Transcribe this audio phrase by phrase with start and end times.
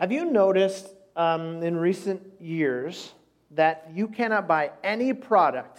[0.00, 3.12] Have you noticed um, in recent years
[3.50, 5.78] that you cannot buy any product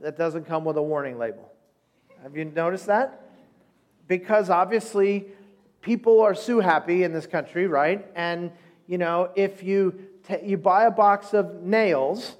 [0.00, 1.52] that doesn't come with a warning label?
[2.22, 3.28] Have you noticed that?
[4.08, 5.26] Because obviously,
[5.82, 8.06] people are sue happy in this country, right?
[8.14, 8.52] And,
[8.86, 12.36] you know, if you, t- you buy a box of nails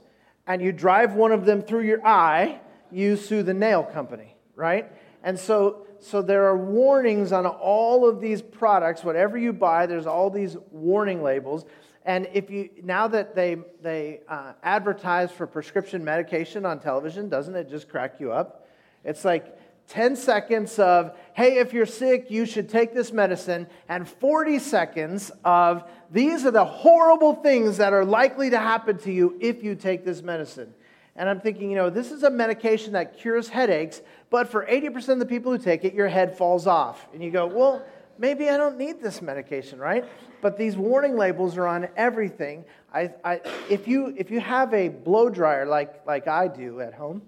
[0.46, 2.58] and you drive one of them through your eye,
[2.90, 4.90] you sue the nail company, right?
[5.22, 9.04] And so so there are warnings on all of these products.
[9.04, 11.64] Whatever you buy, there's all these warning labels.
[12.04, 17.54] And if you now that they they uh, advertise for prescription medication on television, doesn't
[17.54, 18.66] it just crack you up?
[19.04, 19.56] It's like
[19.88, 25.30] 10 seconds of, hey, if you're sick, you should take this medicine, and 40 seconds
[25.44, 29.74] of, these are the horrible things that are likely to happen to you if you
[29.74, 30.72] take this medicine.
[31.16, 35.10] And I'm thinking, you know, this is a medication that cures headaches, but for 80%
[35.10, 37.06] of the people who take it, your head falls off.
[37.12, 37.84] And you go, well,
[38.18, 40.06] maybe I don't need this medication, right?
[40.40, 42.64] But these warning labels are on everything.
[42.94, 46.94] I, I, if, you, if you have a blow dryer like, like I do at
[46.94, 47.20] home,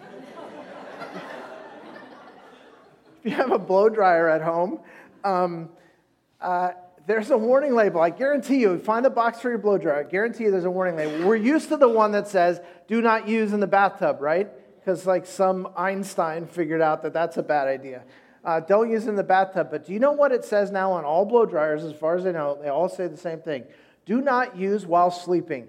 [3.18, 4.80] if you have a blow dryer at home,
[5.22, 5.68] um,
[6.40, 6.72] uh,
[7.08, 8.02] there's a warning label.
[8.02, 10.00] I guarantee you, find the box for your blow dryer.
[10.00, 11.26] I guarantee you there's a warning label.
[11.26, 14.50] We're used to the one that says, do not use in the bathtub, right?
[14.78, 18.02] Because like some Einstein figured out that that's a bad idea.
[18.44, 19.68] Uh, don't use in the bathtub.
[19.70, 22.26] But do you know what it says now on all blow dryers, as far as
[22.26, 22.58] I know?
[22.60, 23.64] They all say the same thing.
[24.04, 25.66] Do not use while sleeping.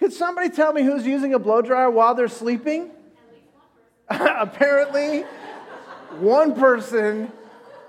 [0.00, 2.90] Could somebody tell me who's using a blow dryer while they're sleeping?
[4.10, 5.22] Apparently,
[6.18, 7.30] one person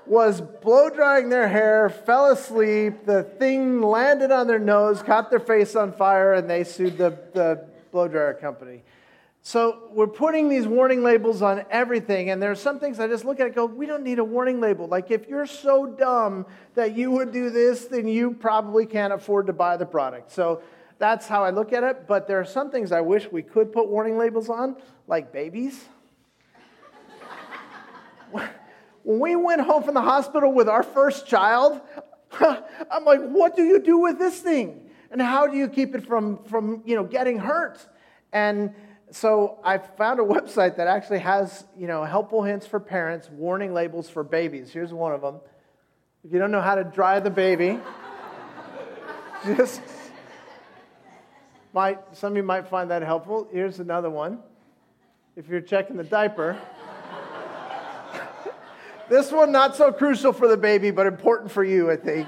[0.07, 5.39] was blow drying their hair, fell asleep, the thing landed on their nose, caught their
[5.39, 8.83] face on fire, and they sued the, the blow dryer company.
[9.41, 13.25] So we're putting these warning labels on everything, and there are some things I just
[13.25, 14.87] look at and go, we don't need a warning label.
[14.87, 19.45] Like if you're so dumb that you would do this, then you probably can't afford
[19.47, 20.31] to buy the product.
[20.31, 20.63] So
[20.97, 22.07] that's how I look at it.
[22.07, 24.77] But there are some things I wish we could put warning labels on,
[25.07, 25.85] like babies.
[29.05, 31.79] When we went home from the hospital with our first child,
[32.39, 34.89] I'm like, what do you do with this thing?
[35.11, 37.77] And how do you keep it from, from you know, getting hurt?
[38.33, 38.73] And
[39.11, 43.75] so I found a website that actually has, you know, helpful hints for parents, warning
[43.75, 44.71] labels for babies.
[44.71, 45.39] Here's one of them.
[46.23, 47.79] If you don't know how to dry the baby,
[49.45, 49.81] just
[51.73, 53.47] might some of you might find that helpful.
[53.51, 54.39] Here's another one.
[55.35, 56.57] If you're checking the diaper,
[59.09, 62.27] this one, not so crucial for the baby, but important for you, I think.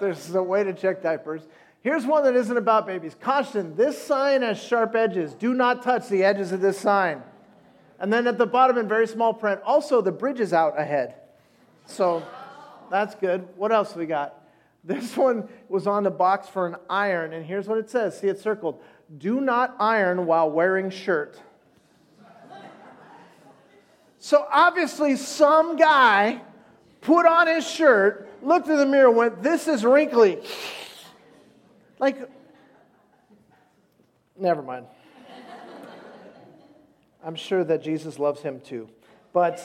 [0.00, 1.42] There's a way to check diapers.
[1.80, 3.16] Here's one that isn't about babies.
[3.20, 5.34] Caution, this sign has sharp edges.
[5.34, 7.22] Do not touch the edges of this sign.
[7.98, 11.14] And then at the bottom in very small print, also the bridge is out ahead.
[11.86, 12.22] So
[12.90, 13.48] that's good.
[13.56, 14.42] What else we got?
[14.84, 18.18] This one was on the box for an iron, and here's what it says.
[18.18, 18.82] See it circled.
[19.18, 21.40] Do not iron while wearing shirt.
[24.26, 26.40] So obviously, some guy
[27.00, 30.40] put on his shirt, looked in the mirror, went, This is wrinkly.
[32.00, 32.28] Like,
[34.36, 34.86] never mind.
[37.24, 38.88] I'm sure that Jesus loves him too.
[39.32, 39.62] But,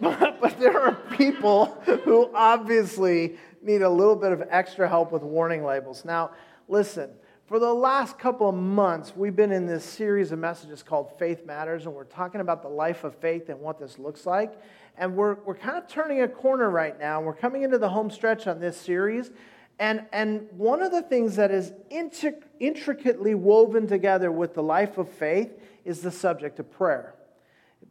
[0.00, 1.66] but, but there are people
[2.06, 6.06] who obviously need a little bit of extra help with warning labels.
[6.06, 6.30] Now,
[6.68, 7.10] listen,
[7.46, 11.44] for the last couple of months, we've been in this series of messages called Faith
[11.44, 14.54] Matters, and we're talking about the life of faith and what this looks like.
[14.96, 17.20] And we're, we're kind of turning a corner right now.
[17.20, 19.30] We're coming into the home stretch on this series.
[19.78, 25.10] And, and one of the things that is intricately woven together with the life of
[25.10, 25.50] faith
[25.84, 27.14] is the subject of prayer.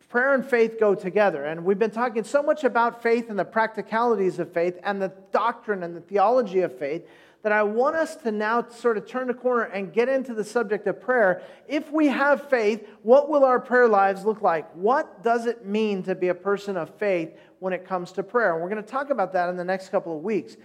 [0.09, 1.45] Prayer and faith go together.
[1.45, 5.11] And we've been talking so much about faith and the practicalities of faith and the
[5.31, 7.03] doctrine and the theology of faith
[7.43, 10.45] that I want us to now sort of turn the corner and get into the
[10.45, 11.43] subject of prayer.
[11.67, 14.71] If we have faith, what will our prayer lives look like?
[14.73, 18.53] What does it mean to be a person of faith when it comes to prayer?
[18.53, 20.55] And we're going to talk about that in the next couple of weeks.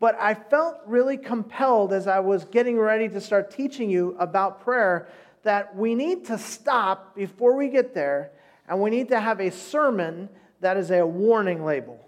[0.00, 4.60] But I felt really compelled as I was getting ready to start teaching you about
[4.60, 5.08] prayer
[5.44, 8.32] that we need to stop before we get there
[8.68, 10.28] and we need to have a sermon
[10.60, 12.03] that is a warning label.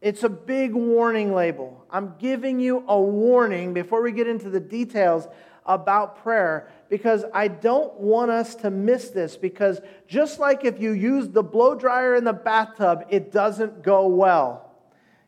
[0.00, 1.84] It's a big warning label.
[1.90, 5.28] I'm giving you a warning before we get into the details
[5.66, 9.36] about prayer because I don't want us to miss this.
[9.36, 14.06] Because just like if you use the blow dryer in the bathtub, it doesn't go
[14.06, 14.74] well.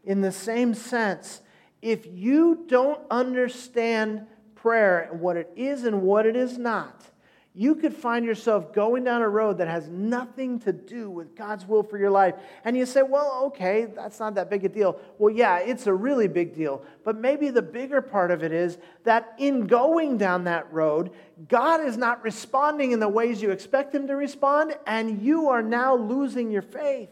[0.04, 1.42] In the same sense,
[1.82, 7.11] if you don't understand prayer and what it is and what it is not,
[7.54, 11.66] you could find yourself going down a road that has nothing to do with God's
[11.66, 12.34] will for your life.
[12.64, 14.98] And you say, well, okay, that's not that big a deal.
[15.18, 16.82] Well, yeah, it's a really big deal.
[17.04, 21.10] But maybe the bigger part of it is that in going down that road,
[21.46, 25.62] God is not responding in the ways you expect Him to respond, and you are
[25.62, 27.10] now losing your faith.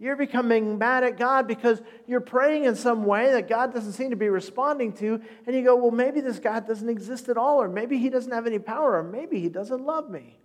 [0.00, 4.10] You're becoming mad at God because you're praying in some way that God doesn't seem
[4.10, 5.20] to be responding to.
[5.46, 8.32] And you go, well, maybe this God doesn't exist at all, or maybe he doesn't
[8.32, 10.38] have any power, or maybe he doesn't love me.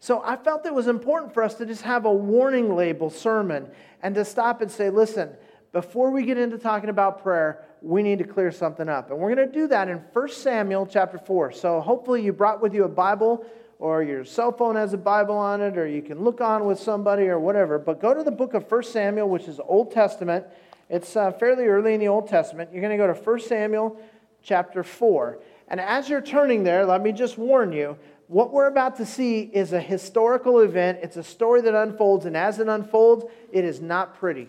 [0.00, 3.70] So I felt it was important for us to just have a warning label sermon
[4.02, 5.30] and to stop and say, listen,
[5.70, 9.10] before we get into talking about prayer, we need to clear something up.
[9.10, 11.52] And we're going to do that in 1 Samuel chapter 4.
[11.52, 13.46] So hopefully you brought with you a Bible
[13.78, 16.78] or your cell phone has a Bible on it, or you can look on with
[16.78, 17.78] somebody or whatever.
[17.78, 20.46] But go to the book of 1 Samuel, which is Old Testament.
[20.88, 22.70] It's uh, fairly early in the Old Testament.
[22.72, 24.00] You're going to go to 1 Samuel
[24.42, 25.38] chapter 4.
[25.68, 29.42] And as you're turning there, let me just warn you what we're about to see
[29.42, 30.98] is a historical event.
[31.02, 34.48] It's a story that unfolds, and as it unfolds, it is not pretty.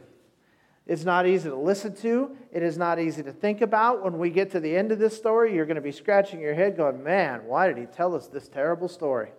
[0.88, 2.36] It's not easy to listen to.
[2.50, 4.04] It is not easy to think about.
[4.04, 6.54] When we get to the end of this story, you're going to be scratching your
[6.54, 9.32] head going, man, why did he tell us this terrible story?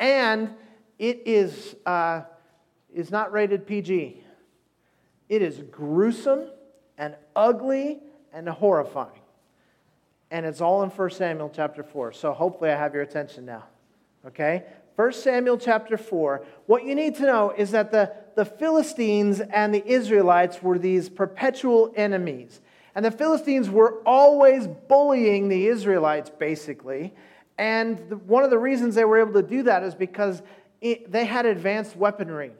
[0.00, 0.50] And
[0.98, 2.22] it is, uh,
[2.92, 4.24] is not rated PG.
[5.28, 6.50] It is gruesome
[6.96, 8.00] and ugly
[8.32, 9.20] and horrifying.
[10.32, 12.12] And it's all in 1 Samuel chapter 4.
[12.12, 13.64] So hopefully I have your attention now.
[14.26, 14.64] Okay?
[14.96, 16.44] 1 Samuel chapter 4.
[16.66, 21.08] What you need to know is that the, the Philistines and the Israelites were these
[21.08, 22.60] perpetual enemies.
[22.94, 27.12] And the Philistines were always bullying the Israelites, basically.
[27.58, 30.40] And one of the reasons they were able to do that is because
[30.80, 32.52] it, they had advanced weaponry.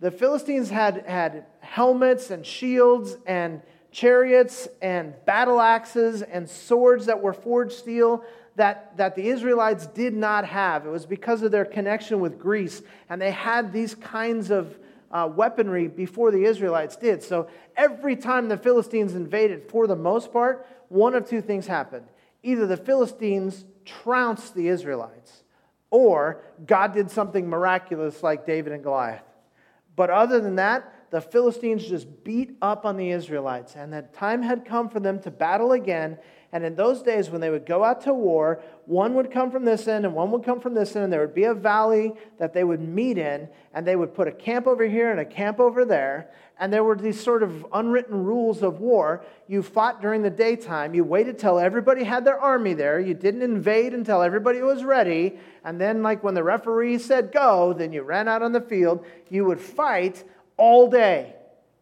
[0.00, 7.20] The Philistines had, had helmets and shields and chariots and battle axes and swords that
[7.20, 8.24] were forged steel
[8.56, 10.86] that, that the Israelites did not have.
[10.86, 12.80] It was because of their connection with Greece,
[13.10, 14.78] and they had these kinds of
[15.10, 17.22] uh, weaponry before the Israelites did.
[17.22, 22.06] So every time the Philistines invaded, for the most part, one of two things happened.
[22.42, 25.42] Either the Philistines trounced the Israelites,
[25.90, 29.24] or God did something miraculous like David and Goliath.
[29.96, 34.42] But other than that, the Philistines just beat up on the Israelites, and the time
[34.42, 36.18] had come for them to battle again.
[36.52, 39.64] And in those days, when they would go out to war, one would come from
[39.64, 42.12] this end and one would come from this end, and there would be a valley
[42.38, 45.24] that they would meet in, and they would put a camp over here and a
[45.24, 46.30] camp over there.
[46.58, 49.24] And there were these sort of unwritten rules of war.
[49.46, 53.42] You fought during the daytime, you waited till everybody had their army there, you didn't
[53.42, 58.02] invade until everybody was ready, and then, like when the referee said go, then you
[58.02, 59.04] ran out on the field.
[59.28, 60.24] You would fight
[60.56, 61.34] all day.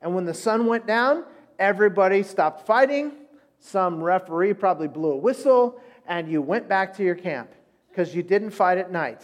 [0.02, 1.24] And when the sun went down,
[1.58, 3.12] everybody stopped fighting
[3.60, 7.50] some referee probably blew a whistle, and you went back to your camp
[7.90, 9.22] because you didn't fight at night.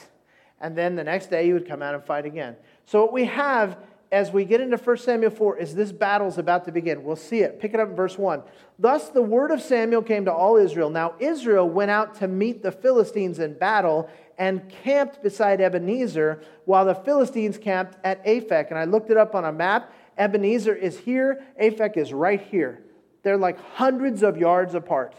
[0.60, 2.56] And then the next day you would come out and fight again.
[2.86, 3.78] So, what we have
[4.14, 7.02] as we get into 1 Samuel 4 is this battle is about to begin.
[7.02, 7.60] We'll see it.
[7.60, 8.42] Pick it up in verse 1.
[8.78, 10.88] Thus the word of Samuel came to all Israel.
[10.88, 14.08] Now Israel went out to meet the Philistines in battle
[14.38, 18.70] and camped beside Ebenezer, while the Philistines camped at Aphek.
[18.70, 19.92] And I looked it up on a map.
[20.16, 22.82] Ebenezer is here, Aphek is right here.
[23.24, 25.16] They're like hundreds of yards apart.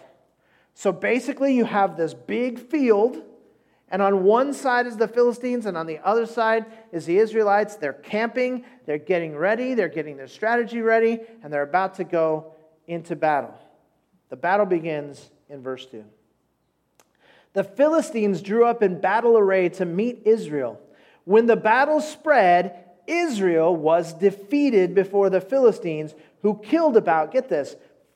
[0.73, 3.21] So basically, you have this big field,
[3.89, 7.75] and on one side is the Philistines, and on the other side is the Israelites.
[7.75, 12.53] They're camping, they're getting ready, they're getting their strategy ready, and they're about to go
[12.87, 13.55] into battle.
[14.29, 16.03] The battle begins in verse 2.
[17.53, 20.79] The Philistines drew up in battle array to meet Israel.
[21.23, 27.75] When the battle spread, Israel was defeated before the Philistines, who killed about, get this,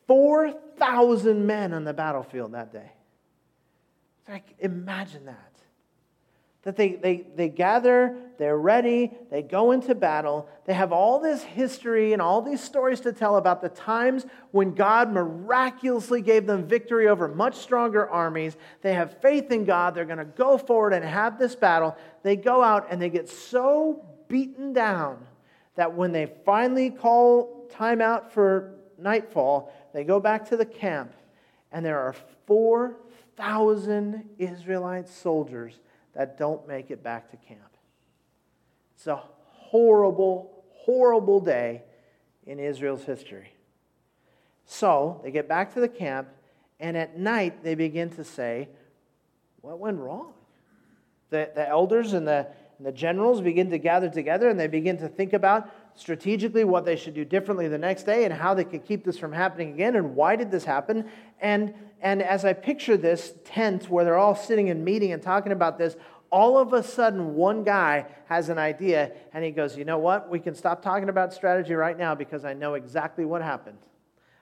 [0.09, 2.91] 4,000 men on the battlefield that day.
[4.27, 5.45] Like, imagine that.
[6.63, 10.49] That they, they, they gather, they're ready, they go into battle.
[10.65, 14.73] They have all this history and all these stories to tell about the times when
[14.73, 18.57] God miraculously gave them victory over much stronger armies.
[18.81, 19.93] They have faith in God.
[19.93, 21.95] They're going to go forward and have this battle.
[22.23, 25.23] They go out and they get so beaten down
[25.75, 31.13] that when they finally call time out for nightfall, they go back to the camp,
[31.71, 32.15] and there are
[32.47, 35.79] 4,000 Israelite soldiers
[36.13, 37.61] that don't make it back to camp.
[38.95, 41.83] It's a horrible, horrible day
[42.45, 43.53] in Israel's history.
[44.65, 46.27] So they get back to the camp,
[46.79, 48.69] and at night they begin to say,
[49.61, 50.33] What went wrong?
[51.29, 52.47] The, the elders and the,
[52.79, 56.85] and the generals begin to gather together and they begin to think about strategically what
[56.85, 59.73] they should do differently the next day and how they could keep this from happening
[59.73, 61.07] again and why did this happen
[61.41, 65.51] and and as i picture this tent where they're all sitting and meeting and talking
[65.51, 65.95] about this
[66.31, 70.29] all of a sudden one guy has an idea and he goes, You know what?
[70.29, 73.79] We can stop talking about strategy right now because I know exactly what happened.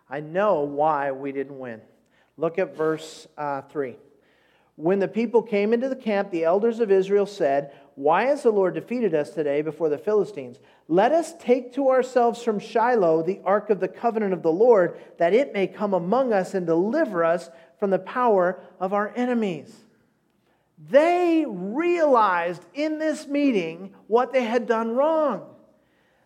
[0.09, 1.81] I know why we didn't win.
[2.37, 3.97] Look at verse uh, 3.
[4.75, 8.51] When the people came into the camp, the elders of Israel said, Why has the
[8.51, 10.59] Lord defeated us today before the Philistines?
[10.87, 14.99] Let us take to ourselves from Shiloh the ark of the covenant of the Lord,
[15.17, 17.49] that it may come among us and deliver us
[17.79, 19.75] from the power of our enemies.
[20.91, 25.49] They realized in this meeting what they had done wrong.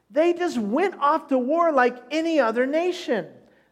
[0.10, 3.28] They just went off to war like any other nation.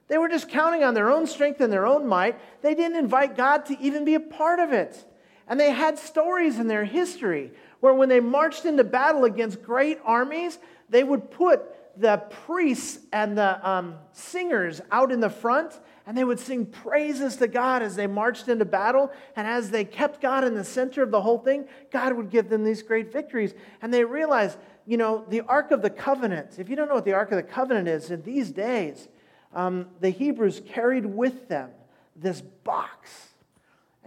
[0.07, 2.39] They were just counting on their own strength and their own might.
[2.61, 5.05] They didn't invite God to even be a part of it.
[5.49, 9.99] And they had stories in their history where when they marched into battle against great
[10.03, 10.59] armies,
[10.89, 11.61] they would put
[11.99, 17.35] the priests and the um, singers out in the front and they would sing praises
[17.35, 19.11] to God as they marched into battle.
[19.35, 22.49] And as they kept God in the center of the whole thing, God would give
[22.49, 23.53] them these great victories.
[23.83, 24.57] And they realized,
[24.87, 27.35] you know, the Ark of the Covenant, if you don't know what the Ark of
[27.35, 29.07] the Covenant is, in these days,
[29.53, 31.69] um, the Hebrews carried with them
[32.15, 33.28] this box.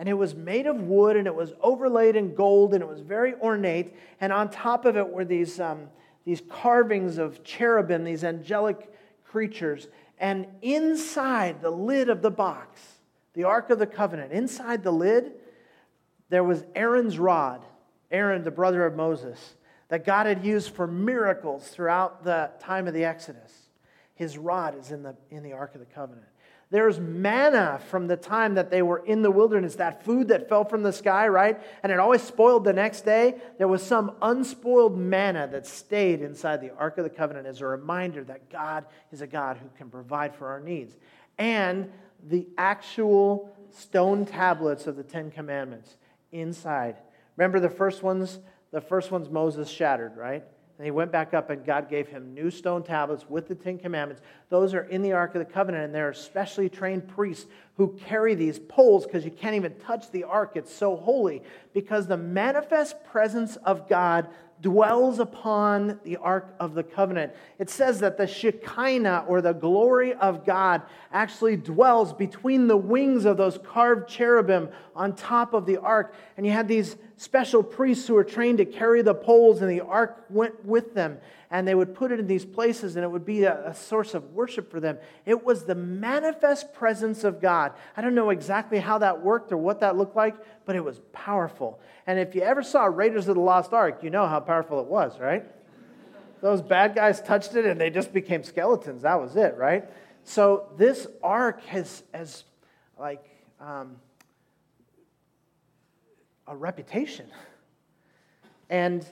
[0.02, 2.98] And it was made of wood and it was overlaid in gold and it was
[2.98, 3.94] very ornate.
[4.20, 5.90] And on top of it were these, um,
[6.24, 8.92] these carvings of cherubim, these angelic
[9.24, 9.86] creatures.
[10.18, 12.80] And inside the lid of the box,
[13.34, 15.34] the Ark of the Covenant, inside the lid,
[16.30, 17.64] there was Aaron's rod,
[18.10, 19.54] Aaron, the brother of Moses,
[19.86, 23.52] that God had used for miracles throughout the time of the Exodus.
[24.16, 26.26] His rod is in the, in the Ark of the Covenant.
[26.72, 30.64] There's manna from the time that they were in the wilderness, that food that fell
[30.64, 31.60] from the sky, right?
[31.82, 33.34] And it always spoiled the next day.
[33.58, 37.66] There was some unspoiled manna that stayed inside the Ark of the Covenant as a
[37.66, 40.96] reminder that God is a God who can provide for our needs.
[41.36, 41.92] And
[42.26, 45.98] the actual stone tablets of the Ten Commandments
[46.32, 46.96] inside.
[47.36, 48.38] Remember the first ones?
[48.70, 50.42] The first ones Moses shattered, right?
[50.78, 53.78] And he went back up, and God gave him new stone tablets with the Ten
[53.78, 54.22] Commandments.
[54.48, 57.96] Those are in the Ark of the Covenant, and there are specially trained priests who
[58.06, 60.52] carry these poles because you can't even touch the Ark.
[60.56, 64.28] It's so holy because the manifest presence of God
[64.62, 67.32] dwells upon the Ark of the Covenant.
[67.58, 73.24] It says that the Shekinah, or the glory of God, actually dwells between the wings
[73.24, 76.14] of those carved cherubim on top of the Ark.
[76.36, 79.80] And you had these special priests who were trained to carry the poles, and the
[79.80, 81.18] Ark went with them.
[81.50, 84.14] And they would put it in these places, and it would be a, a source
[84.14, 84.96] of worship for them.
[85.26, 87.72] It was the manifest presence of God.
[87.94, 91.00] I don't know exactly how that worked or what that looked like, but it was
[91.12, 91.78] powerful.
[92.06, 94.86] And if you ever saw Raiders of the Lost Ark, you know how powerful it
[94.86, 95.44] was, right?
[96.40, 99.02] Those bad guys touched it and they just became skeletons.
[99.02, 99.84] That was it, right?
[100.24, 102.44] So this ark has, has
[102.98, 103.24] like
[103.60, 103.96] um,
[106.52, 107.26] a reputation.
[108.68, 109.04] And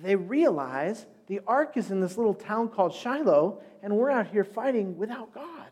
[0.00, 4.44] they realize the ark is in this little town called Shiloh, and we're out here
[4.44, 5.68] fighting without God.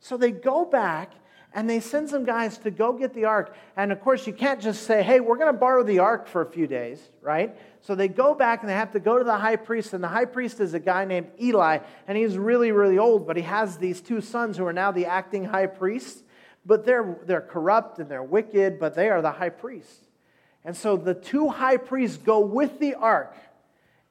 [0.00, 1.12] So they go back
[1.52, 3.56] and they send some guys to go get the ark.
[3.76, 6.42] And of course, you can't just say, hey, we're going to borrow the ark for
[6.42, 7.56] a few days, right?
[7.80, 9.94] So they go back and they have to go to the high priest.
[9.94, 11.78] And the high priest is a guy named Eli.
[12.06, 15.06] And he's really, really old, but he has these two sons who are now the
[15.06, 16.22] acting high priests.
[16.66, 20.06] But they're, they're corrupt and they're wicked, but they are the high priests.
[20.64, 23.34] And so the two high priests go with the ark.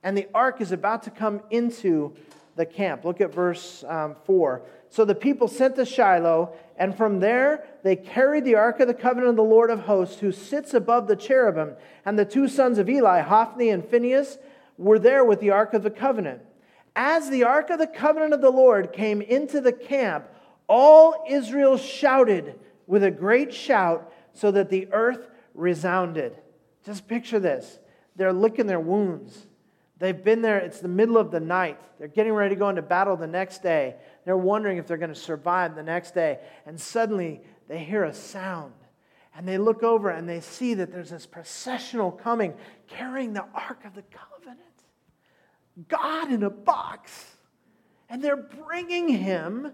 [0.04, 2.16] And the ark is about to come into
[2.56, 3.06] the camp.
[3.06, 4.64] Look at verse um, 4.
[4.90, 8.94] So the people sent to Shiloh, and from there they carried the ark of the
[8.94, 11.76] covenant of the Lord of hosts, who sits above the cherubim.
[12.06, 14.38] And the two sons of Eli, Hophni and Phinehas,
[14.78, 16.42] were there with the ark of the covenant.
[16.96, 20.26] As the ark of the covenant of the Lord came into the camp,
[20.68, 26.38] all Israel shouted with a great shout, so that the earth resounded.
[26.86, 27.80] Just picture this.
[28.16, 29.48] They're licking their wounds.
[30.00, 31.80] They've been there, it's the middle of the night.
[31.98, 33.96] They're getting ready to go into battle the next day.
[34.26, 36.40] They're wondering if they're going to survive the next day.
[36.68, 38.74] And suddenly they hear a sound.
[39.36, 42.54] And they look over and they see that there's this processional coming
[42.88, 44.60] carrying the Ark of the Covenant.
[45.88, 47.36] God in a box.
[48.10, 49.74] And they're bringing him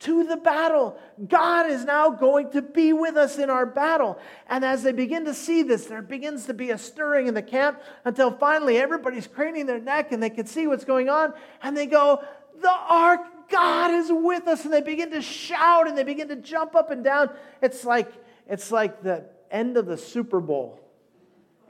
[0.00, 0.98] to the battle.
[1.28, 4.18] God is now going to be with us in our battle.
[4.48, 7.42] And as they begin to see this, there begins to be a stirring in the
[7.42, 11.32] camp until finally everybody's craning their neck and they can see what's going on.
[11.62, 12.22] And they go,
[12.60, 14.64] The ark, God is with us.
[14.64, 17.30] And they begin to shout and they begin to jump up and down.
[17.62, 18.12] It's like,
[18.48, 20.80] it's like the end of the Super Bowl.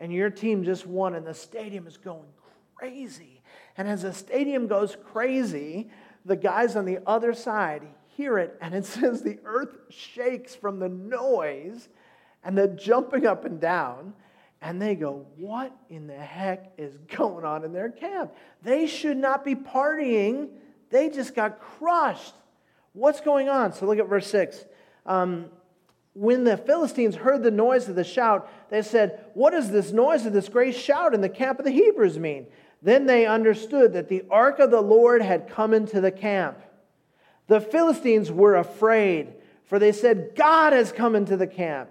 [0.00, 2.26] And your team just won, and the stadium is going
[2.75, 3.43] crazy.
[3.76, 5.88] And as the stadium goes crazy,
[6.25, 7.83] the guys on the other side
[8.16, 11.88] hear it, and it says the earth shakes from the noise
[12.42, 14.14] and the jumping up and down.
[14.61, 18.33] and they go, What in the heck is going on in their camp?
[18.62, 20.49] They should not be partying.
[20.90, 22.35] They just got crushed.
[22.92, 23.73] What's going on?
[23.73, 24.64] So look at verse 6.
[25.06, 25.47] Um,
[26.14, 30.26] when the Philistines heard the noise of the shout, they said, What does this noise
[30.26, 32.47] of this great shout in the camp of the Hebrews mean?
[32.80, 36.59] Then they understood that the ark of the Lord had come into the camp.
[37.47, 39.33] The Philistines were afraid,
[39.65, 41.91] for they said, God has come into the camp.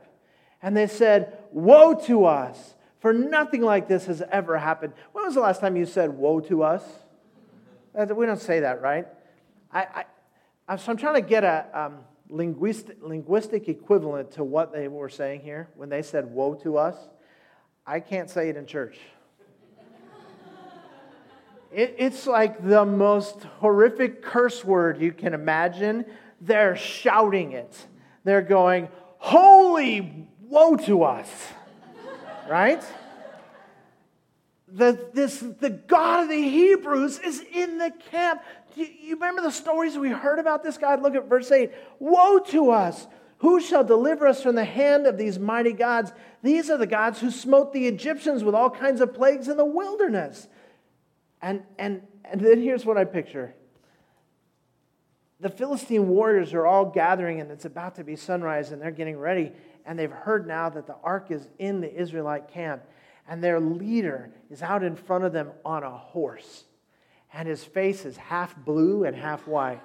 [0.61, 4.93] And they said, Woe to us, for nothing like this has ever happened.
[5.11, 6.83] When was the last time you said, Woe to us?
[7.93, 9.05] We don't say that, right?
[9.71, 10.05] I,
[10.67, 11.67] I, so I'm trying to get a.
[11.73, 11.99] Um,
[12.33, 16.95] linguistic, linguistic equivalent to what they were saying here when they said, Woe to us.
[17.85, 18.97] I can't say it in church.
[21.73, 26.05] It, it's like the most horrific curse word you can imagine.
[26.41, 27.75] They're shouting it,
[28.23, 31.29] they're going, Holy woe to us,
[32.49, 32.83] right?
[34.67, 38.41] The, this, the God of the Hebrews is in the camp.
[38.75, 41.01] You, you remember the stories we heard about this God?
[41.01, 41.71] Look at verse 8.
[41.99, 43.07] Woe to us!
[43.37, 46.13] Who shall deliver us from the hand of these mighty gods?
[46.41, 49.65] These are the gods who smote the Egyptians with all kinds of plagues in the
[49.65, 50.47] wilderness.
[51.43, 53.53] And, and, and then here's what I picture
[55.39, 59.17] the Philistine warriors are all gathering, and it's about to be sunrise, and they're getting
[59.17, 59.51] ready.
[59.85, 62.83] And they've heard now that the ark is in the Israelite camp,
[63.27, 66.63] and their leader is out in front of them on a horse
[67.33, 69.81] and his face is half blue and half white.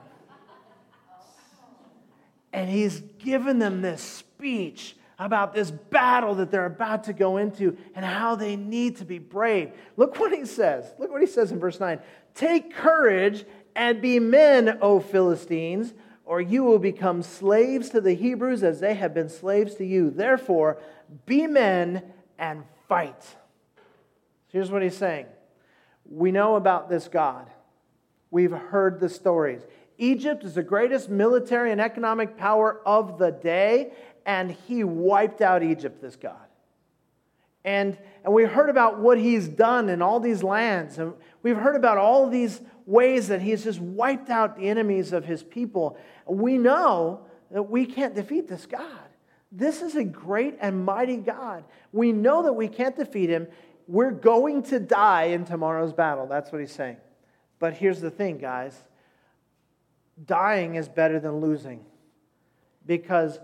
[2.52, 7.76] And he's given them this speech about this battle that they're about to go into
[7.94, 9.72] and how they need to be brave.
[9.96, 10.94] Look what he says.
[10.98, 11.98] Look what he says in verse 9
[12.34, 15.92] Take courage and be men, O Philistines,
[16.24, 20.10] or you will become slaves to the Hebrews as they have been slaves to you.
[20.10, 20.78] Therefore,
[21.26, 22.02] be men
[22.38, 23.36] and fight.
[24.48, 25.26] Here's what he's saying
[26.04, 27.50] we know about this God.
[28.30, 29.62] We've heard the stories.
[29.96, 33.92] Egypt is the greatest military and economic power of the day,
[34.28, 36.36] and he wiped out Egypt, this God.
[37.64, 41.76] And, and we heard about what he's done in all these lands, and we've heard
[41.76, 45.96] about all these ways that he's just wiped out the enemies of his people.
[46.26, 48.84] We know that we can't defeat this God.
[49.50, 51.64] This is a great and mighty God.
[51.92, 53.48] We know that we can't defeat him.
[53.86, 56.26] We're going to die in tomorrow's battle.
[56.26, 56.98] That's what he's saying.
[57.58, 58.84] But here's the thing, guys
[60.26, 61.80] dying is better than losing.
[62.84, 63.38] Because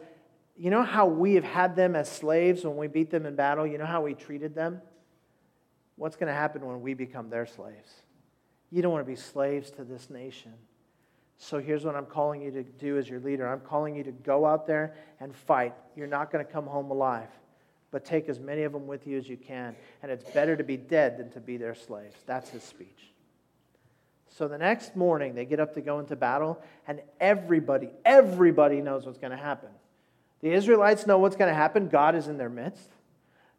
[0.57, 3.67] you know how we have had them as slaves when we beat them in battle?
[3.67, 4.81] You know how we treated them?
[5.97, 7.90] What's going to happen when we become their slaves?
[8.71, 10.53] You don't want to be slaves to this nation.
[11.38, 14.12] So here's what I'm calling you to do as your leader I'm calling you to
[14.12, 15.75] go out there and fight.
[15.97, 17.29] You're not going to come home alive
[17.95, 19.77] but take as many of them with you as you can.
[20.03, 22.17] And it's better to be dead than to be their slaves.
[22.27, 23.12] That's his speech.
[24.37, 29.07] So the next morning, they get up to go into battle, and everybody, everybody knows
[29.07, 29.69] what's going to happen.
[30.44, 31.88] The Israelites know what's going to happen.
[31.88, 32.90] God is in their midst.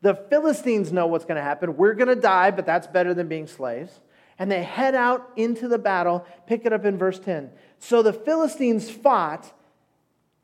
[0.01, 1.77] The Philistines know what's going to happen.
[1.77, 3.99] We're going to die, but that's better than being slaves.
[4.37, 6.27] And they head out into the battle.
[6.45, 7.49] Pick it up in verse 10.
[7.79, 9.51] So the Philistines fought,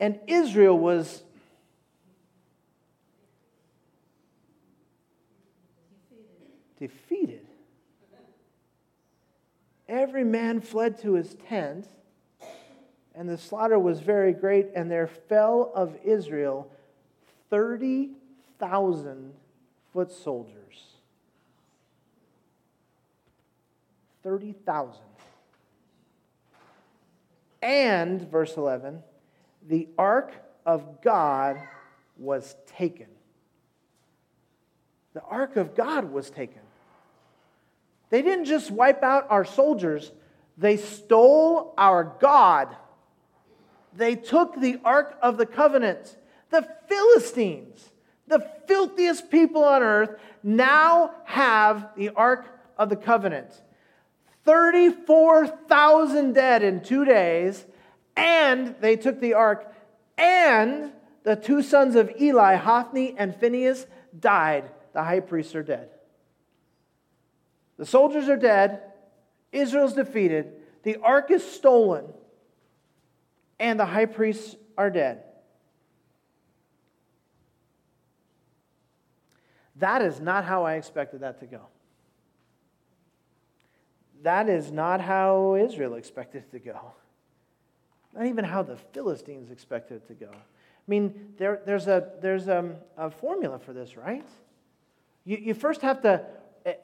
[0.00, 1.22] and Israel was
[6.76, 7.46] defeated.
[9.88, 11.86] Every man fled to his tent,
[13.14, 16.70] and the slaughter was very great, and there fell of Israel
[17.50, 19.34] 30,000
[19.92, 20.56] foot soldiers.
[24.22, 25.02] 30,000.
[27.60, 29.02] And, verse 11,
[29.68, 30.32] the ark
[30.64, 31.60] of God
[32.16, 33.06] was taken.
[35.14, 36.62] The ark of God was taken.
[38.10, 40.12] They didn't just wipe out our soldiers,
[40.56, 42.76] they stole our God.
[43.94, 46.16] They took the Ark of the Covenant.
[46.50, 47.90] The Philistines,
[48.26, 53.62] the filthiest people on earth, now have the Ark of the Covenant.
[54.44, 57.64] 34,000 dead in two days,
[58.16, 59.72] and they took the ark,
[60.18, 63.86] and the two sons of Eli, Hophni and Phinehas,
[64.18, 64.68] died.
[64.92, 65.90] The high priests are dead.
[67.78, 68.82] The soldiers are dead,
[69.52, 70.52] Israel's defeated,
[70.82, 72.04] the ark is stolen,
[73.62, 75.22] and the high priests are dead.
[79.76, 81.60] That is not how I expected that to go.
[84.22, 86.92] That is not how Israel expected it to go.
[88.14, 90.30] Not even how the Philistines expected it to go.
[90.32, 94.26] I mean, there, there's, a, there's a, a formula for this, right?
[95.24, 96.26] You, you first have to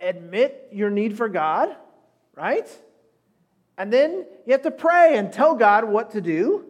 [0.00, 1.74] admit your need for God,
[2.36, 2.68] right?
[3.78, 6.66] And then you have to pray and tell God what to do.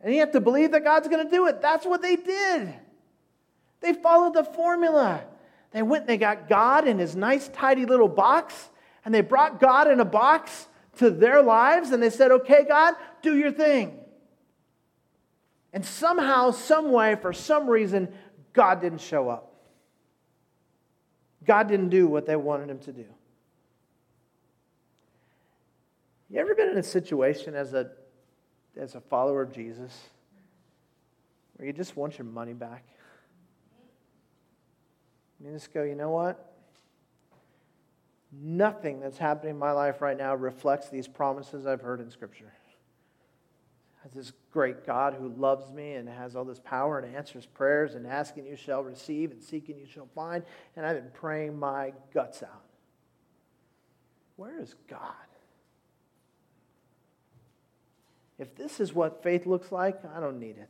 [0.00, 1.62] And you have to believe that God's going to do it.
[1.62, 2.74] That's what they did.
[3.80, 5.22] They followed the formula.
[5.70, 8.70] They went and they got God in his nice, tidy little box,
[9.04, 10.66] and they brought God in a box
[10.98, 13.98] to their lives, and they said, Okay, God, do your thing.
[15.72, 18.12] And somehow, some way, for some reason,
[18.52, 19.54] God didn't show up.
[21.44, 23.06] God didn't do what they wanted him to do.
[26.32, 27.90] You ever been in a situation as a,
[28.74, 29.94] as a follower of Jesus
[31.54, 32.86] where you just want your money back?
[35.44, 36.54] You just go, you know what?
[38.32, 42.54] Nothing that's happening in my life right now reflects these promises I've heard in Scripture.
[44.06, 47.94] As this great God who loves me and has all this power and answers prayers
[47.94, 50.44] and asking you shall receive and seeking you shall find,
[50.76, 52.64] and I've been praying my guts out.
[54.36, 55.12] Where is God?
[58.42, 60.68] If this is what faith looks like, I don't need it.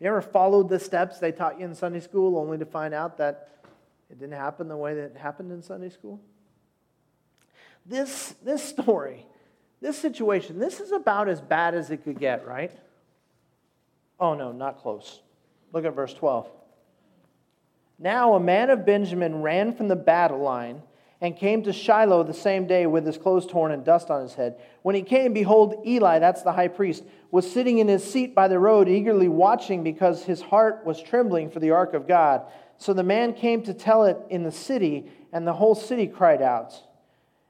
[0.00, 3.18] You ever followed the steps they taught you in Sunday school only to find out
[3.18, 3.50] that
[4.08, 6.18] it didn't happen the way that it happened in Sunday school?
[7.84, 9.26] This, this story,
[9.82, 12.72] this situation, this is about as bad as it could get, right?
[14.18, 15.20] Oh, no, not close.
[15.74, 16.48] Look at verse 12.
[17.98, 20.80] Now a man of Benjamin ran from the battle line
[21.20, 24.34] and came to Shiloh the same day with his clothes torn and dust on his
[24.34, 24.56] head.
[24.82, 28.46] When he came, behold, Eli, that's the high priest, was sitting in his seat by
[28.46, 32.42] the road, eagerly watching because his heart was trembling for the ark of God.
[32.78, 36.40] So the man came to tell it in the city, and the whole city cried
[36.40, 36.74] out.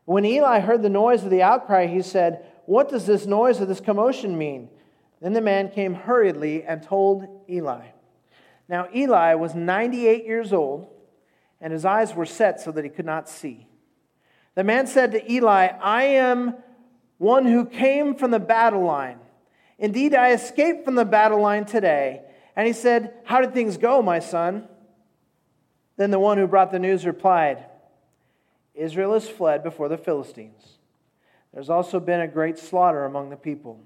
[0.06, 3.68] When Eli heard the noise of the outcry, he said, What does this noise of
[3.68, 4.70] this commotion mean?
[5.20, 7.88] Then the man came hurriedly and told Eli.
[8.68, 10.88] Now Eli was 98 years old
[11.60, 13.66] and his eyes were set so that he could not see.
[14.54, 16.54] The man said to Eli, I am
[17.18, 19.18] one who came from the battle line.
[19.78, 22.22] Indeed, I escaped from the battle line today.
[22.56, 24.66] And he said, How did things go, my son?
[25.96, 27.64] Then the one who brought the news replied,
[28.74, 30.78] Israel has fled before the Philistines.
[31.52, 33.80] There's also been a great slaughter among the people.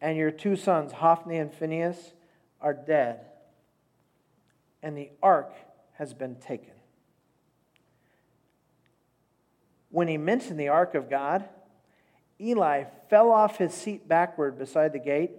[0.00, 2.12] And your two sons, Hophni and Phinehas,
[2.60, 3.20] are dead.
[4.82, 5.54] And the ark
[5.94, 6.71] has been taken.
[9.92, 11.48] When he mentioned the ark of God,
[12.40, 15.32] Eli fell off his seat backward beside the gate,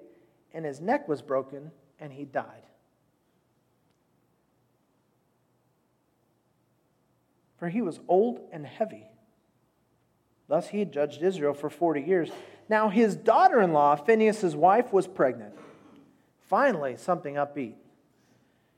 [0.53, 2.63] and his neck was broken, and he died.
[7.57, 9.07] For he was old and heavy.
[10.47, 12.29] Thus he had judged Israel for 40 years.
[12.69, 15.55] Now his daughter in law, Phinehas' wife, was pregnant.
[16.41, 17.75] Finally, something upbeat.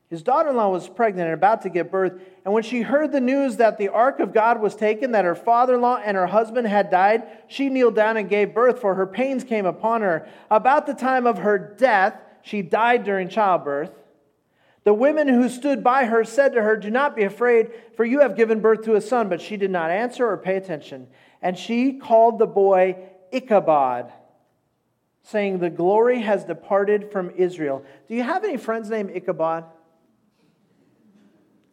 [0.08, 2.20] His daughter in law was pregnant and about to give birth.
[2.44, 5.34] And when she heard the news that the ark of God was taken, that her
[5.34, 8.94] father in law and her husband had died, she kneeled down and gave birth, for
[8.94, 10.28] her pains came upon her.
[10.48, 13.90] About the time of her death, she died during childbirth.
[14.84, 18.20] The women who stood by her said to her, Do not be afraid, for you
[18.20, 19.28] have given birth to a son.
[19.28, 21.08] But she did not answer or pay attention.
[21.42, 22.96] And she called the boy
[23.32, 24.12] Ichabod,
[25.24, 27.84] saying, The glory has departed from Israel.
[28.06, 29.64] Do you have any friends named Ichabod?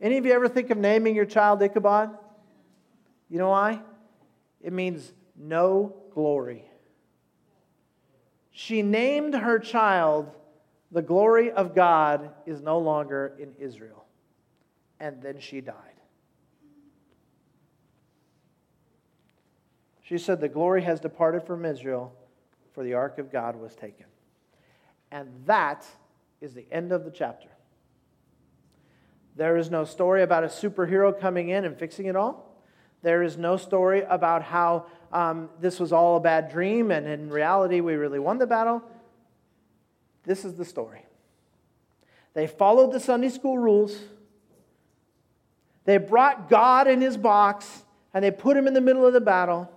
[0.03, 2.09] Any of you ever think of naming your child Ichabod?
[3.29, 3.81] You know why?
[4.61, 6.65] It means no glory.
[8.51, 10.29] She named her child,
[10.91, 14.03] The glory of God is no longer in Israel.
[14.99, 15.75] And then she died.
[20.01, 22.13] She said, The glory has departed from Israel,
[22.73, 24.07] for the ark of God was taken.
[25.11, 25.85] And that
[26.41, 27.52] is the end of the chapter.
[29.35, 32.55] There is no story about a superhero coming in and fixing it all.
[33.01, 37.29] There is no story about how um, this was all a bad dream and in
[37.29, 38.81] reality we really won the battle.
[40.23, 41.05] This is the story.
[42.33, 43.97] They followed the Sunday school rules.
[45.85, 49.21] They brought God in his box and they put him in the middle of the
[49.21, 49.69] battle,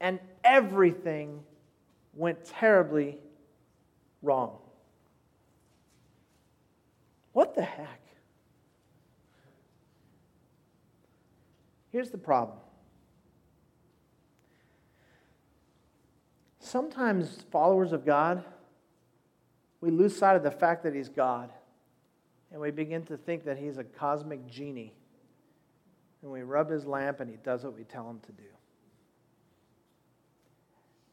[0.00, 1.42] and everything
[2.14, 3.18] went terribly
[4.22, 4.58] wrong.
[7.32, 8.00] What the heck?
[11.90, 12.58] Here's the problem.
[16.60, 18.44] Sometimes, followers of God,
[19.80, 21.50] we lose sight of the fact that He's God.
[22.52, 24.92] And we begin to think that He's a cosmic genie.
[26.22, 28.42] And we rub His lamp and He does what we tell Him to do.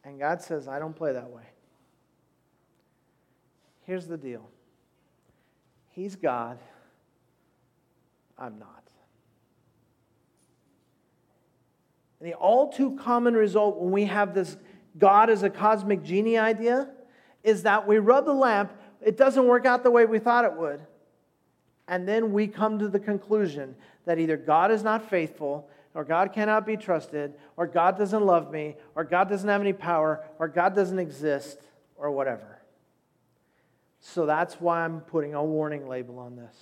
[0.04, 1.44] And God says, I don't play that way.
[3.84, 4.50] Here's the deal
[5.90, 6.60] He's God,
[8.38, 8.87] I'm not.
[12.20, 14.58] And the all too common result when we have this
[14.98, 16.90] God as a cosmic genie idea
[17.44, 20.54] is that we rub the lamp, it doesn't work out the way we thought it
[20.54, 20.82] would.
[21.88, 23.76] And then we come to the conclusion
[24.06, 28.52] that either God is not faithful, or God cannot be trusted, or God doesn't love
[28.52, 31.60] me, or God doesn't have any power, or God doesn't exist,
[31.96, 32.62] or whatever.
[34.00, 36.56] So that's why I'm putting a warning label on this.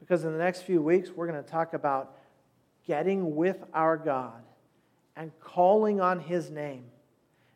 [0.00, 2.16] Because in the next few weeks, we're going to talk about
[2.86, 4.42] getting with our God
[5.16, 6.84] and calling on His name.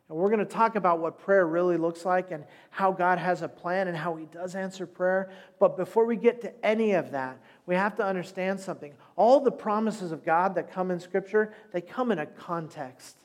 [0.09, 3.41] And we're going to talk about what prayer really looks like and how God has
[3.41, 5.31] a plan and how He does answer prayer.
[5.59, 8.93] But before we get to any of that, we have to understand something.
[9.17, 13.17] All the promises of God that come in Scripture, they come in a context.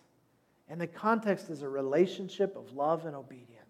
[0.69, 3.62] And the context is a relationship of love and obedience.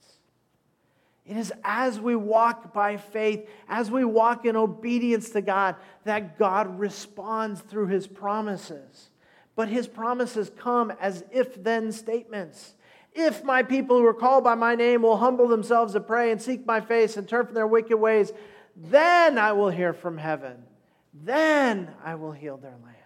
[1.25, 6.39] It is as we walk by faith, as we walk in obedience to God, that
[6.39, 9.11] God responds through his promises.
[9.55, 12.75] But his promises come as if then statements.
[13.15, 16.41] If my people who are called by my name will humble themselves and pray and
[16.41, 18.33] seek my face and turn from their wicked ways,
[18.75, 20.65] then I will hear from heaven.
[21.13, 22.97] Then I will heal their land.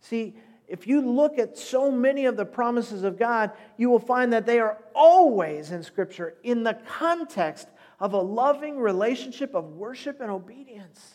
[0.00, 0.34] See,
[0.68, 4.44] if you look at so many of the promises of God, you will find that
[4.44, 10.30] they are always in Scripture in the context of a loving relationship of worship and
[10.30, 11.14] obedience.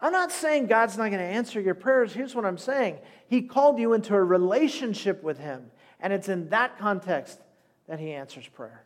[0.00, 2.12] I'm not saying God's not going to answer your prayers.
[2.12, 6.48] Here's what I'm saying He called you into a relationship with Him, and it's in
[6.50, 7.40] that context
[7.88, 8.84] that He answers prayer.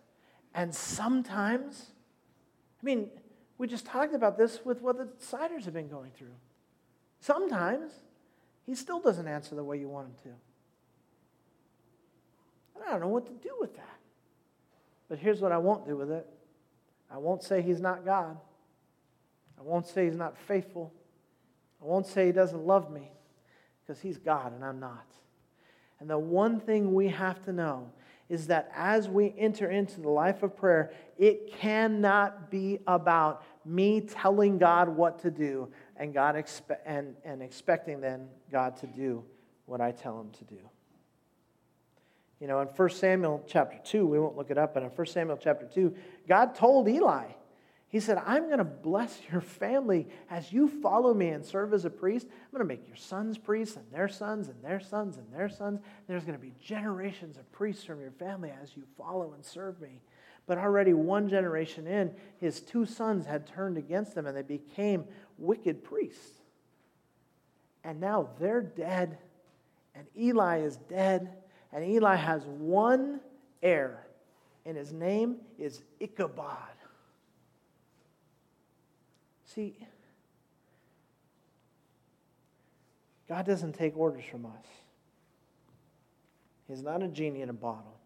[0.55, 1.90] And sometimes,
[2.83, 3.11] I mean,
[3.59, 6.35] we just talked about this with what the Siders have been going through.
[7.20, 7.92] Sometimes,
[8.66, 10.29] he still doesn't answer the way you want him to.
[12.75, 13.98] And I don't know what to do with that.
[15.09, 16.27] But here's what I won't do with it
[17.11, 18.38] I won't say he's not God.
[19.59, 20.92] I won't say he's not faithful.
[21.81, 23.12] I won't say he doesn't love me
[23.81, 25.07] because he's God and I'm not.
[26.01, 27.90] And the one thing we have to know
[28.29, 34.01] is that as we enter into the life of prayer, it cannot be about me
[34.01, 35.68] telling God what to do
[36.03, 39.23] and, God expe- and, and expecting then God to do
[39.67, 40.59] what I tell him to do.
[42.41, 45.07] You know, in 1 Samuel chapter 2, we won't look it up, but in 1
[45.07, 45.95] Samuel chapter 2,
[46.27, 47.27] God told Eli,
[47.87, 51.85] He said, I'm going to bless your family as you follow me and serve as
[51.85, 52.27] a priest.
[52.29, 55.49] I'm going to make your sons priests and their sons and their sons and their
[55.49, 55.79] sons.
[56.09, 59.81] There's going to be generations of priests from your family as you follow and serve
[59.81, 60.01] me.
[60.46, 65.05] But already one generation in, his two sons had turned against him and they became
[65.38, 66.38] wicked priests.
[67.85, 69.18] And now they're dead,
[69.94, 71.37] and Eli is dead,
[71.72, 73.20] and Eli has one
[73.62, 74.07] heir,
[74.64, 76.57] and his name is Ichabod.
[79.44, 79.76] See,
[83.28, 84.66] God doesn't take orders from us.
[86.68, 87.98] He's not a genie in a bottle.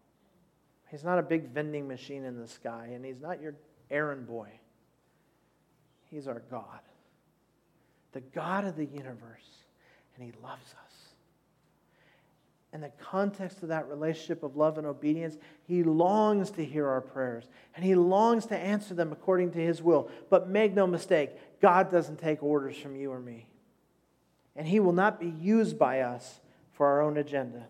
[0.89, 3.55] He's not a big vending machine in the sky, and he's not your
[3.89, 4.49] errand boy.
[6.09, 6.79] He's our God
[8.17, 9.65] the God of the universe,
[10.15, 10.93] and He loves us.
[12.73, 17.01] In the context of that relationship of love and obedience, He longs to hear our
[17.01, 17.45] prayers
[17.75, 20.09] and He longs to answer them according to His will.
[20.31, 21.29] But make no mistake,
[21.61, 23.47] God doesn't take orders from you or me.
[24.55, 26.39] And He will not be used by us
[26.73, 27.67] for our own agenda.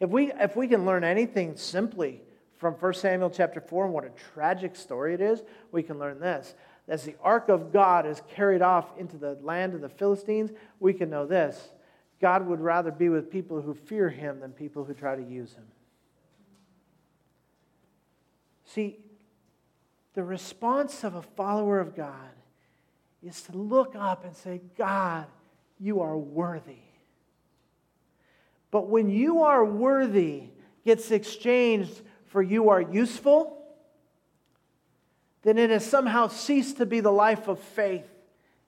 [0.00, 2.22] If we, if we can learn anything simply
[2.56, 6.20] from 1 Samuel chapter 4 and what a tragic story it is, we can learn
[6.20, 6.54] this
[6.88, 10.92] as the ark of God is carried off into the land of the Philistines, we
[10.92, 11.70] can know this
[12.20, 15.52] God would rather be with people who fear him than people who try to use
[15.52, 15.64] him.
[18.66, 18.98] See,
[20.14, 22.30] the response of a follower of God
[23.22, 25.26] is to look up and say, God,
[25.78, 26.82] you are worthy.
[28.70, 30.44] But when you are worthy
[30.84, 32.02] gets exchanged
[32.34, 33.64] for you are useful,
[35.42, 38.10] then it has somehow ceased to be the life of faith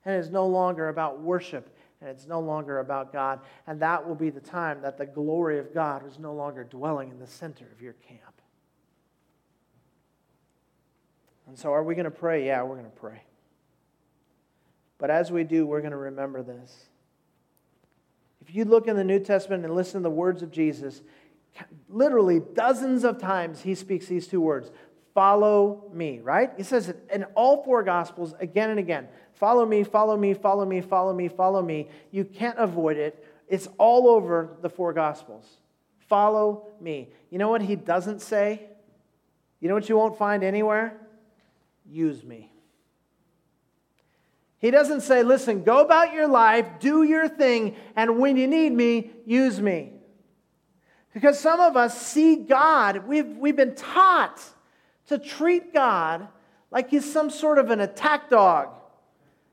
[0.04, 3.40] and is no longer about worship and it's no longer about God.
[3.66, 7.10] And that will be the time that the glory of God is no longer dwelling
[7.10, 8.40] in the center of your camp.
[11.48, 12.46] And so, are we going to pray?
[12.46, 13.24] Yeah, we're going to pray.
[14.98, 16.72] But as we do, we're going to remember this.
[18.40, 21.02] If you look in the New Testament and listen to the words of Jesus,
[21.88, 24.70] literally dozens of times he speaks these two words
[25.14, 26.50] follow me, right?
[26.58, 30.66] He says it in all four Gospels again and again follow me, follow me, follow
[30.66, 31.88] me, follow me, follow me.
[32.10, 33.24] You can't avoid it.
[33.48, 35.46] It's all over the four Gospels.
[36.00, 37.08] Follow me.
[37.30, 38.62] You know what he doesn't say?
[39.60, 41.00] You know what you won't find anywhere?
[41.88, 42.52] Use me.
[44.58, 48.72] He doesn't say, listen, go about your life, do your thing, and when you need
[48.72, 49.92] me, use me.
[51.16, 54.38] Because some of us see God, we've, we've been taught
[55.06, 56.28] to treat God
[56.70, 58.68] like he's some sort of an attack dog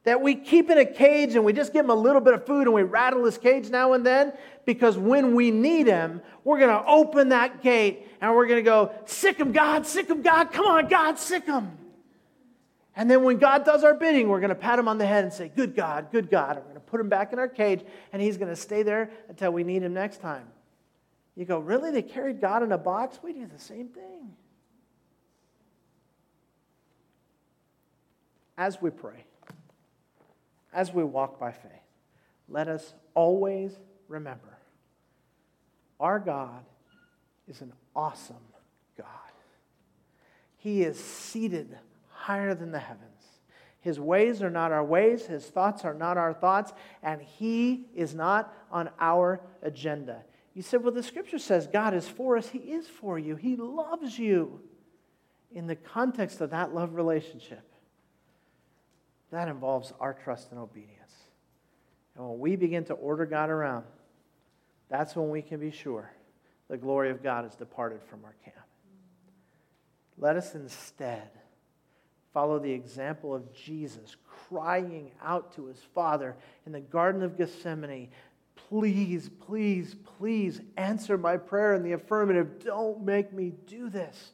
[0.03, 2.45] that we keep in a cage and we just give him a little bit of
[2.45, 4.33] food and we rattle his cage now and then
[4.65, 8.69] because when we need him, we're going to open that gate and we're going to
[8.69, 11.77] go, Sic him, God, sic him, God, come on, God, sic him.
[12.93, 15.23] And then when God does our bidding, we're going to pat him on the head
[15.23, 16.57] and say, Good God, good God.
[16.57, 18.83] And we're going to put him back in our cage and he's going to stay
[18.83, 20.43] there until we need him next time.
[21.35, 21.91] You go, Really?
[21.91, 23.19] They carried God in a box?
[23.23, 24.33] We do the same thing.
[28.57, 29.25] As we pray,
[30.71, 31.71] as we walk by faith,
[32.47, 34.57] let us always remember
[35.99, 36.65] our God
[37.47, 38.35] is an awesome
[38.97, 39.07] God.
[40.57, 41.77] He is seated
[42.09, 43.09] higher than the heavens.
[43.79, 48.13] His ways are not our ways, His thoughts are not our thoughts, and He is
[48.13, 50.23] not on our agenda.
[50.53, 52.49] You said, well, the scripture says God is for us.
[52.49, 54.61] He is for you, He loves you.
[55.51, 57.61] In the context of that love relationship,
[59.31, 61.11] that involves our trust and obedience.
[62.15, 63.85] And when we begin to order God around,
[64.89, 66.11] that's when we can be sure
[66.69, 68.65] the glory of God has departed from our camp.
[70.17, 71.29] Let us instead
[72.33, 74.15] follow the example of Jesus
[74.49, 76.35] crying out to his Father
[76.65, 78.09] in the Garden of Gethsemane
[78.69, 82.63] Please, please, please answer my prayer in the affirmative.
[82.63, 84.31] Don't make me do this.